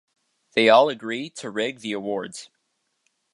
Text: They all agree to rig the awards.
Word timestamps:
They 0.53 0.67
all 0.67 0.89
agree 0.89 1.29
to 1.29 1.51
rig 1.51 1.81
the 1.81 1.91
awards. 1.91 2.49